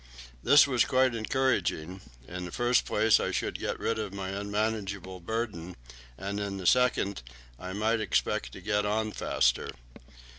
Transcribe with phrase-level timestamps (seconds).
[0.41, 5.19] This was quite encouraging: in the first place, I should get rid of my unmanageable
[5.19, 5.75] burden,
[6.17, 7.21] and in the second
[7.59, 9.69] I might expect to get on faster.